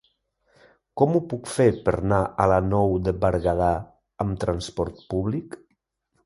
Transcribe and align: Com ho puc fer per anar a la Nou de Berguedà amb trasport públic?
Com 1.01 1.17
ho 1.17 1.19
puc 1.33 1.51
fer 1.57 1.67
per 1.87 1.93
anar 1.97 2.21
a 2.45 2.47
la 2.53 2.57
Nou 2.71 2.95
de 3.09 3.13
Berguedà 3.27 3.69
amb 4.27 4.41
trasport 4.47 5.05
públic? 5.13 5.61